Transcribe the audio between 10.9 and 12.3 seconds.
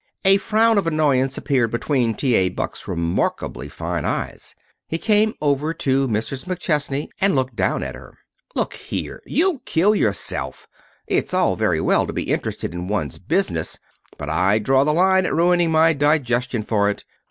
It's all very well to be